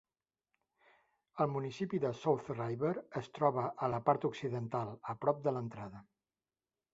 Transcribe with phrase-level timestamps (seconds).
[1.43, 6.03] El municipi de South River es troba a la part occidental, a prop de l'entrada.